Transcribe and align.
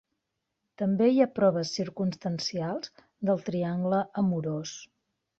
També 0.81 1.09
hi 1.09 1.19
ha 1.25 1.25
proves 1.39 1.73
circumstancials 1.79 2.91
del 3.31 3.43
triangle 3.51 3.99
amorós. 4.23 4.73